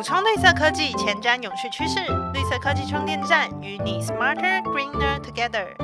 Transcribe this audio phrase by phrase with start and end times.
[0.00, 2.00] 补充绿色科技，前瞻永续趋势。
[2.32, 5.76] 绿色科技充电站与你 smarter greener together。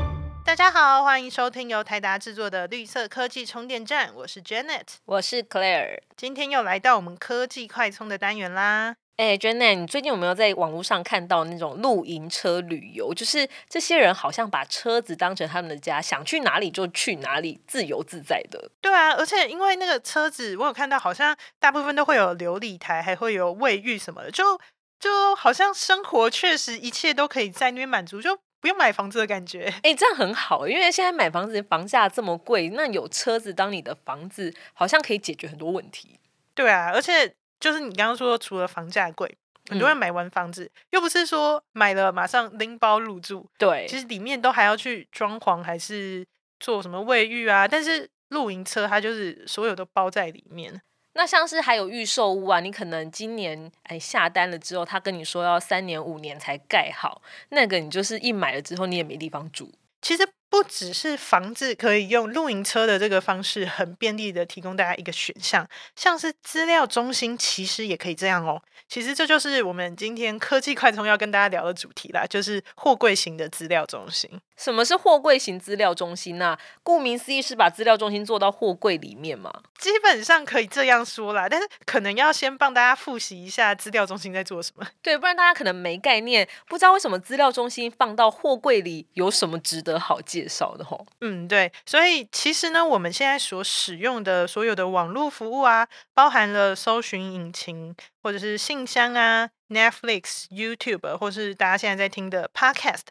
[0.43, 5.99] 大家好，欢迎收听由台达制作的绿色科技充电站，我是 Janet，我是 Claire。
[6.17, 8.97] 今天又来到我们科技快充的单元啦。
[9.17, 13.15] 哎，Janet，你最近有没有在网络上看到那种露营车旅游？
[13.15, 18.71] 就是这些人好像把车子当成他们的家，想去哪里就去哪里，自由自在的。
[18.79, 24.61] 对啊，而且因为那个车子，我有看到，好像大部分都会有琉璃台，还会有卫浴什么的，就
[25.01, 29.73] 就好像生活确实一切都可以在那边满足，就不用买房子的感觉。
[29.83, 36.21] 哎，这样很好，因为现在买房子房价这么贵，那有车子当你的房子，好像可以解决很多问题。
[36.55, 37.33] 对啊，而且。
[37.59, 39.37] 就是你刚刚说，除了房价贵，
[39.69, 46.27] 很多人买完房子又不是说买了马上拎包入住，对，其实里面都还要去装潢，还是
[46.61, 47.67] 做什么卫浴啊？
[47.67, 50.81] 但是露营车它就是所有都包在里面。
[51.15, 59.73] 那像是还有预售屋啊，你可能今年哎下单了之后，他跟你说要三年五年才盖好，那个你就是一买了之后你也没地方住。
[60.03, 60.29] 其实。
[60.57, 68.63] 不只是房子可以用露营车的这个方式很便利的提供大家一个选项，像是资料中心其实也可以这样哦。
[68.89, 74.31] 其实这就是我们今天科技快充要跟大家聊的主题啦，就是货柜型的资料中心。
[74.57, 76.57] 什么是货柜型资料中心呢？
[76.83, 79.53] 顾名思义是把资料中心做到货柜里面嘛？
[79.79, 84.87] 基本上可以这样说啦，但是可能要先帮大家复习一下资料中心在做什么。
[85.03, 91.07] 对，不然大家可能没概念，不知道为什么资料中心放到货柜里有什么值得好介绍的吼。
[91.21, 103.03] 嗯，对，所以其实呢，我们现在所使用的所有的网络服务啊，包含了搜寻引擎或者是信箱啊，Netflix、YouTube，或是大家现在在听的 Podcast。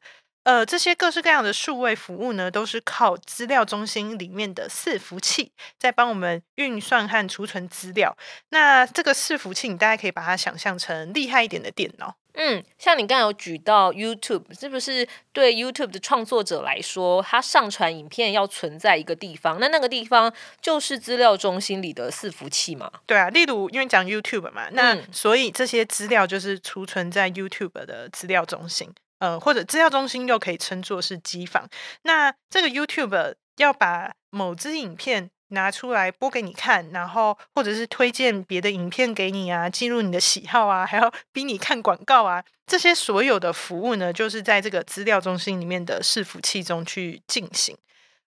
[0.46, 8.16] 呃，这些各式各样的数位服务呢，都是靠资料中心里面的伺服器在帮我们运算和储存资料。
[8.50, 12.16] 那这个伺服器，你大家可以把它想象成厉害一点的电脑。
[12.36, 22.92] 嗯，像你刚刚有举到 YouTube，是不是对 YouTube 的创作者来说，他上传影片要存在一个地方，那那个地方就是资料中心里的伺服器嘛？
[23.08, 28.94] 对啊，例如因为讲 YouTube 嘛，那所以这些资料就是储存在 YouTube 的资料中心。
[29.20, 31.68] 呃，或者资料中心又可以称作是机房。
[32.04, 47.78] 那这个 YouTube 要把某支影片拿出来播给你看，然后或者是推荐别的影片给你啊，记录你的喜好啊，还要 逼你看广告啊，这些所有的服务呢，就是在这个资料中心里面的伺服器中去进行。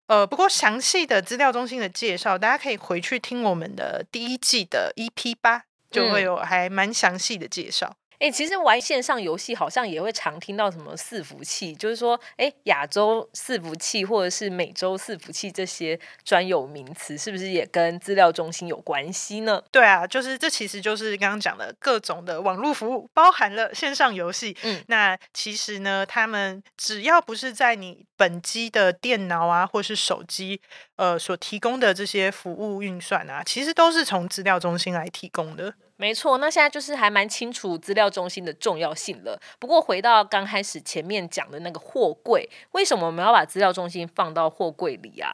[0.06, 7.94] 呃，不过详细的资料中心的介绍，大家可以回去听我们的第一季的 EP 八，就会有还蛮详细的介绍。
[8.18, 19.62] 哎，其实玩线上游戏好像也会常听到什么伺服器，就是说，哎，亚洲伺服器或者是美洲伺服器这些专有名词，是不是也跟资料中心有关系呢？
[19.70, 24.56] 对啊，就是这其实就是刚刚讲的各种的网络服务，包含了线上游戏。
[24.62, 30.60] 嗯，那其实呢，他们只要不是在你本机的电脑啊，或是手机，
[30.96, 35.74] 呃，所提供的这些服务运算啊，其实都是从资料中心来提供的。
[35.98, 39.38] 没错，那现在就是还蛮清楚资料中心的重要性了。
[39.59, 45.32] 不过回到刚开始前面讲的那个货柜，为什么我们要把资料中心放到货柜里啊？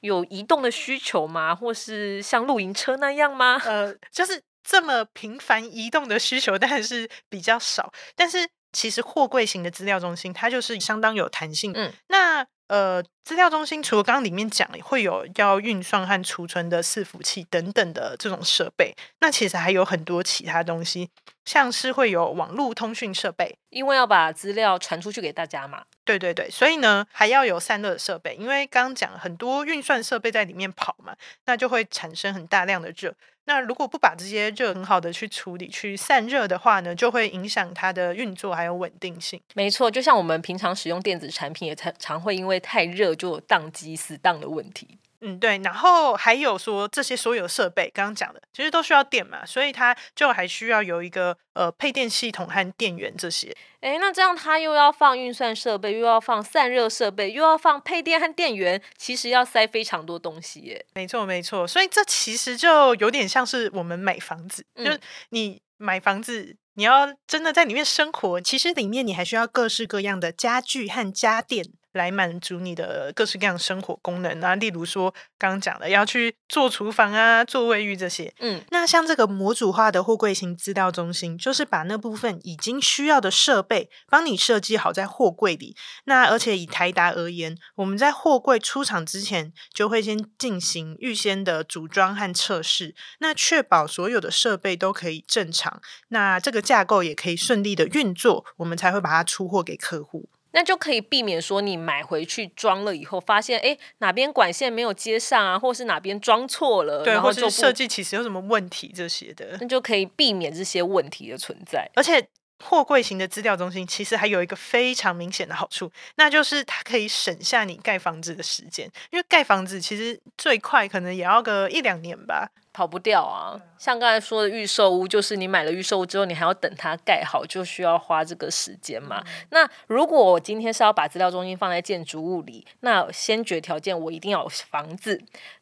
[0.00, 1.54] 有移动的需求吗？
[1.54, 3.60] 或是像露营车那样吗？
[3.66, 7.92] 呃，就是这么频繁移动的需求，但是比较少。
[8.14, 11.72] 但是其实货柜型的资料中心，它就是相当有弹性。
[11.74, 12.46] 嗯，那。
[12.68, 21.08] 呃，资料中心除了刚刚里面讲会有要运算和储存的伺服器等等的这种设备，那其实还有很多其他东西，
[21.44, 25.84] 像是会有网络通讯设备，因为要把资料传出去给大家嘛。
[26.04, 33.14] 对对对，所以呢还要有散热设备，因为刚刚讲很多运算设备在里面跑嘛，那就会产生很大量的热。
[33.46, 39.40] 那如果不把这些热很好的去处理、去散热的话呢，就会影响它的运作还有稳定性。
[39.54, 44.98] 没错，就像我们平常使用电子产品，也常常会因为太热就宕机、死宕的问题。
[45.20, 53.54] 嗯，对，然后还有说这些所有设备，刚刚讲的其实都需要电嘛，所以它就还需要有一个呃配电系统和电源这些。
[53.80, 60.84] 哎，那这样它又要放运算设备，又要放散热设备，又要放配电和电源，其实要塞非常多东西耶。
[60.94, 65.00] 没错，没错，所以这其实就有点像是我们买房子，就是
[65.30, 71.64] 你买房子，你要真的在里面生活，其实里面你还需要各式各样的家具和家电。
[71.96, 78.32] 来满足你的各式各样生活功能啊，例如说刚刚讲的要去做厨房啊、做卫浴这些。
[78.38, 85.74] 嗯，那像这个模组化的货柜型资料中心，就是把那部分已经需要的设备帮你设计好在货柜里。
[86.04, 100.28] 那而且以台达而言，我们在货柜出厂之前就会先进行预先的组装和测试，那确保所有的设备都可以正常，那这个架构也可以顺利的运作，我们才会把它出货给客户。
[100.56, 111.86] 那就可以避免说你买回去装了以后，发现哎哪边管线没有接上啊，或是哪边装错了，对，或者设计其实有什么问题这些的，那就可以避免这些问题的存在。
[111.94, 112.26] 而且
[112.62, 122.50] 货柜型的资料中心其实还有一个非常明显的好处，那就是它可以省下你盖房子的时间，因为盖房子其实最快可能也要个一两年吧。
[122.72, 123.58] 跑不掉啊！
[123.78, 129.24] 像刚才说的预售屋，就是你买了预售屋之后，你还要等它盖好，就需要花这个时间嘛。
[129.48, 135.18] 那如果我今天是要把资料中心放在建筑物里，那先决条件我一定要有房子。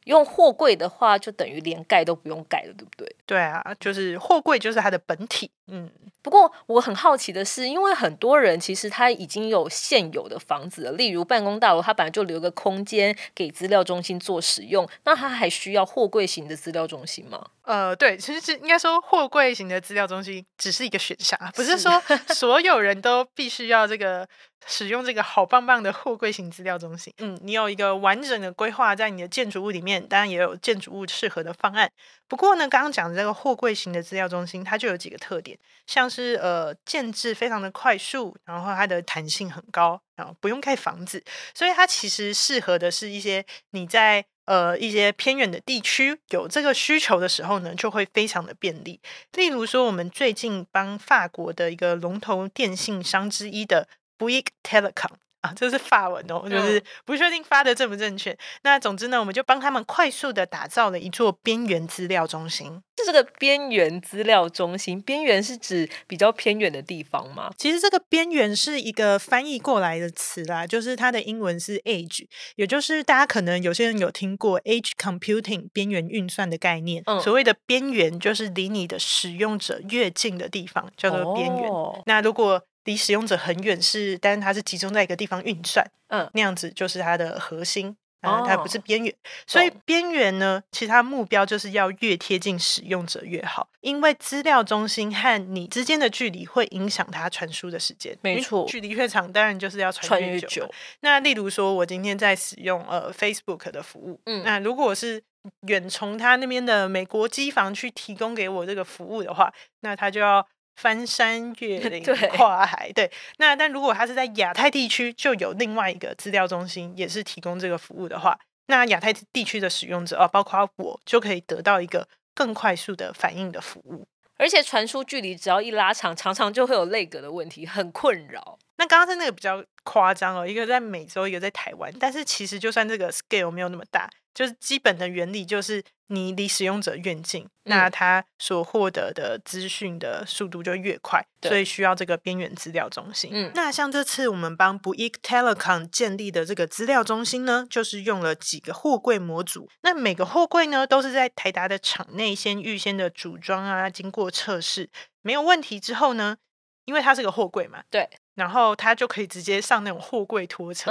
[0.07, 3.14] 用货柜的话，就等于连盖都不用盖了，对不对？
[3.27, 5.51] 对啊，就是货柜就是它的本体。
[5.67, 5.91] 嗯，
[6.21, 17.47] 不过我很好奇的是，因为很多人其实他已经有现有的房子了，例如办公大楼，他本来就留个空间给资料中心做使用，那他还需要货柜型的资料中心吗？
[17.65, 21.99] 呃，对，其实是应该说货柜型的资料中心只是一个选项，不是说
[22.35, 24.29] 所有人都必须要这个
[24.67, 27.11] 使用这个好棒棒的货柜型资料中心。
[27.19, 31.91] 嗯，你有一个完整的规划在你的建筑物里面，当然也有建筑物适合的方案。
[32.29, 41.25] 不过呢，刚刚讲的这个货柜型的资料中心，它就有几个特点，像是呃建制非常的快速，然后它的弹性很高，然后不用盖房子，
[41.55, 44.27] 所以它其实适合的是一些你在。
[44.47, 49.01] 呃，一些偏远的地区有这个需求的时候呢，就会非常的便利。
[49.33, 53.89] 例如说，我们最近帮法国的一个龙头电信商之一的
[54.19, 55.24] Bouygues Telecom。
[55.45, 58.35] 啊，这是法文哦，就是不确定发的正不正确。
[58.63, 62.83] 那总之呢，我们就帮他们快速的打造了一座边缘资料中心。
[62.97, 67.51] 是这个边缘资料中心，边缘是指比较偏远的地方吗？
[67.59, 72.25] 其实这个边缘是一个翻译过来的词啦，就是它的英文是 edge，
[72.57, 77.03] 也就是大家可能有些人有听过 edge computing 边缘运算的概念。
[77.21, 81.71] 所谓的边缘，就是离你的使用者越近的地方，叫做边缘。
[82.07, 89.15] 那如果离使用者很远，是，但是它是集中在一个地方运算，嗯，那样子就是它的核心，啊，它不是边缘，
[89.47, 100.71] 所以边缘呢，其实它目标就是要越贴近使用者越好，因为资料中心和你之间的距离会影响它传输的时间，没错，距离越长，当然就是要传越久。
[101.01, 105.23] 那例如说，我今天在使用呃 Facebook 的服务，嗯，那如果是
[105.67, 110.47] 远从他那边的美国机房去提供给我这个服务的话，那他就要。
[110.77, 112.05] 翻山越 岭
[112.37, 113.11] 跨海，对。
[113.39, 124.07] 那但如果他是在亚太地区，就有另外一个资料中心，也是提供这个服务的话，那亚太地区的使用者啊，包括我，就可以得到一个更快速的反应的服务。
[124.37, 128.59] 而且传输距离只要一拉长，常常就会有内格的问题，很困扰。
[128.79, 134.11] 那刚刚在那个比较夸张哦，一个在美洲，一个在台湾，但是其实就算这个 scale 没有那么大。
[134.35, 143.31] 就是基本的原理，就是你离使用者越近，那他所获得的资讯的速度就越快，所以需要这个边缘资料中心。
[143.33, 149.71] 嗯，那像这次我们帮 Bouygues Telecom 建立的这个资料中心呢，就是用了几个货柜模组。
[149.83, 154.91] 那每个货柜呢，都是在台达的厂内先预先的组装啊，经过测试
[155.23, 156.39] 没有问题之后呢，
[156.87, 158.11] 因为它是个货柜嘛，对。
[158.35, 160.91] 然后他就可以直接上那种货柜拖车，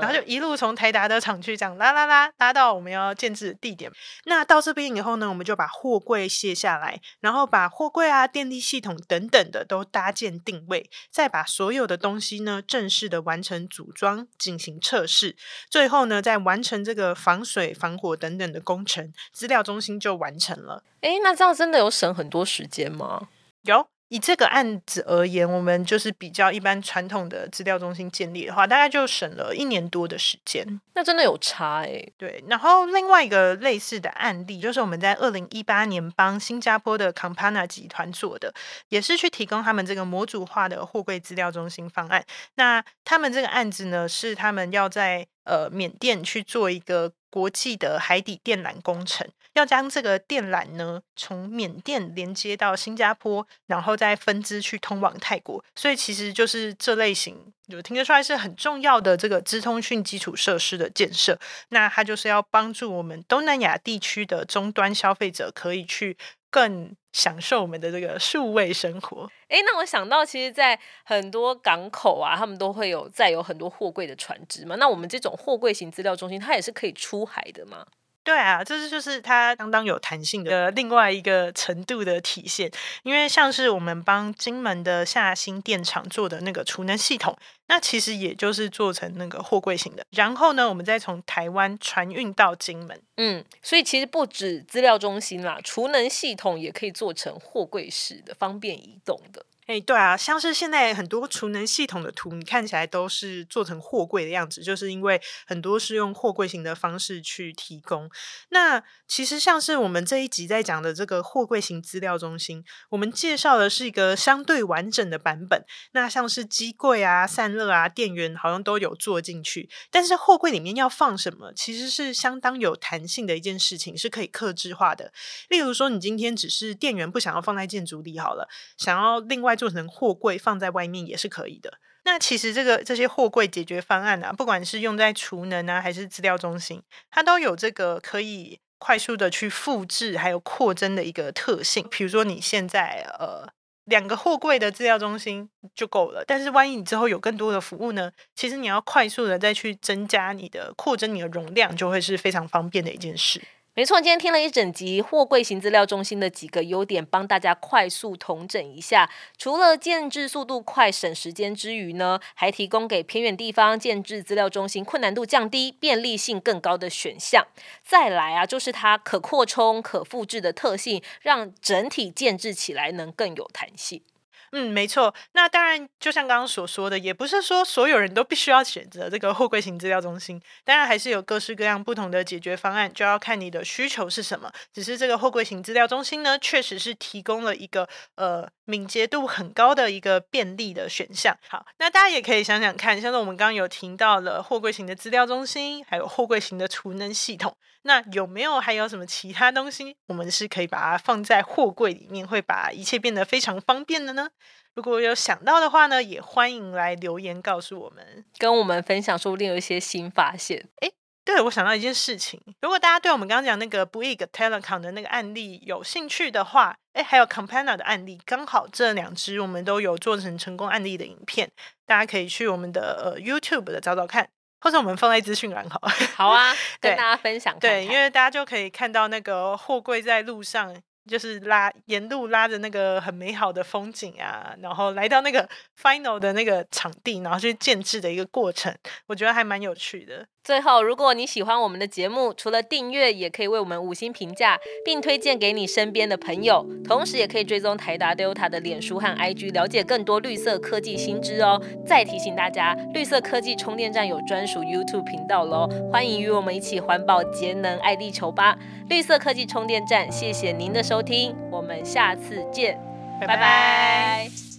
[0.00, 3.90] 然后就一路从台达的厂区这样拉拉拉拉到我们要建制的地点。
[4.24, 15.36] 那到这边以后呢，我们就把货柜卸下来，然后把货柜啊、电力系统等等的都搭建定位，再把所有的东西呢正式的完成组装进行测试，
[15.70, 20.82] 最后呢再完成这个防水、防火等等的工程，资料中心就完成了。
[21.02, 23.28] 哎，那这样真的有省很多时间吗？
[23.62, 23.86] 有。
[24.10, 30.80] 以这个案子而言，我们就是比较一般传统的资料中心建立的话，大概就省了一年多的时间。
[30.94, 32.04] 那真的有差哎。
[32.18, 38.52] 对，然后另外一个类似的案例，就是我们在二零一八年帮新加坡的 Compana 集团做的，
[38.88, 42.24] 也是去提供他们这个模组化的货柜资料中心方案。
[42.56, 47.12] 那他们这个案子呢，是他们要在呃缅甸去做一个。
[47.32, 49.24] 国际的海底电缆工程，
[49.60, 57.36] 要将这个电缆呢从缅甸连接到新加坡，然后再分支去通往泰国，所以其实就是这类型，
[57.68, 61.38] 就听得出来是很重要的这个资通讯基础设施的建设。
[61.68, 66.16] 那它就是要帮助我们东南亚地区的终端消费者可以去
[66.50, 69.30] 更享受我们的这个数位生活。
[69.48, 74.76] 哎，那我想到，其实，在很多港口啊，他们都会有载有很多货柜的船只嘛。
[74.76, 77.84] 那我们这种货柜型资料中心，它也是可以出海的吗？
[78.22, 82.70] 对啊，这是就是它相当有弹性的另外一个程度的体现。
[83.02, 87.36] 因为像是我们帮金门的下新电厂做的那个储能系统，
[87.68, 90.04] 那其实也就是做成那个货柜型的。
[90.10, 93.00] 然后呢，我们再从台湾船运到金门。
[93.16, 99.44] 嗯，所以其实不止资料中心啦，储能系统也可以做成货柜式的，方便移动的。
[99.70, 108.10] 哎，对啊，像是现在很多储能系统的图，你看起来都是做成货柜的样子，就是因为很多是用货柜型的方式去提供。
[108.48, 115.64] 那其实像是我们这一集在讲的这个货柜型资料中心，我们介绍的是一个相对完整的版本。
[115.92, 125.12] 那像是机柜啊、散热啊、电源好像都有做进去，但是货柜里面要放什么，其实是相当有弹性的一件事情，是可以克制化的。
[125.48, 129.56] 例如说，你今天只是电源不想要放在建筑里好了，想要另外。
[129.60, 131.74] 做成货柜放在外面也是可以的。
[132.04, 141.86] 那其实这个这些货柜解决方案啊，不管是用在储能啊，还是资料中心，它都有这个可以快速的去复制还有扩增的一个特性。
[141.90, 143.46] 比如说你现在呃
[143.84, 153.42] 两个货柜的资料中心就够了，但是万一你之后有更多的服务呢，其实你要快速的再去增加你的扩增你的容量，就会是非常方便的一件事。
[153.74, 159.08] 没错，今天听了一整集货柜型资料中心的几个优点，帮大家快速统整一下。
[159.38, 167.46] 除了建制速度快、省时间之余呢，还提供给偏远地方建制资料中心困难度降低、便利性更高的选项。
[167.82, 174.02] 再来啊，就是它可扩充、可复制的特性，让整体建制起来能更有弹性。
[174.52, 175.14] 嗯，没错。
[175.32, 180.42] 那当然，就像刚刚所说的，也不是说所有人都必须要选择这个货柜型资料中心。
[180.64, 184.50] 当然，还是有各式各样不同的解决方案，就要看你的需求是什么。
[184.72, 191.36] 只是这个货柜型资料中心呢，确实是提供了一个呃敏捷度很高的一个便利的选项。
[191.48, 204.28] 好，那大家也可以想想看，像是我们刚刚有提到了货柜型的资料中心，还有货柜型的储能系统，那有没有还有什么其他东西，我们是可以把它放在货柜里面，会把一切变得非常方便的呢？
[204.74, 210.68] 如果有想到的话呢，也欢迎来留言告诉我们，跟我们分享，说不定有一些新发现。
[210.76, 210.90] 哎，
[211.24, 221.50] 对我想到一件事情，如果大家对我们刚刚讲那个 Big Telecom 的那个案例有兴趣的话，哎，还有 Compana 的案例，刚好这两支我们都有做成成功案例的影片，
[221.84, 225.80] 大家可以去我们的呃 YouTube 的找找看，或者我们放在资讯栏好。
[226.16, 227.58] 好啊， 跟大家分享。
[227.58, 230.74] 对，因为大家就可以看到那个货柜在路上。
[231.08, 235.48] 就是拉沿路拉着那个很美好的风景啊，然后来到那个
[235.82, 238.72] final 的那个场地，然后去建制的一个过程，
[239.08, 240.24] 我觉得还蛮有趣的。
[240.42, 246.66] 最后，如果你喜欢我们的节目，除了订阅，也可以为我们五星评价，并推荐给你身边的朋友。
[246.82, 251.60] 同时，也可以追踪台达 Delta 的脸书和 IG，了解更多绿色科技新知哦。
[251.86, 258.56] 再提醒大家，绿色科技充电站有专属 YouTube 频道喽，欢迎与我们一起环保节能爱地球吧！
[258.88, 262.80] 绿色科技充电站，谢谢您的收听，我们下次见，
[263.20, 264.49] 拜拜。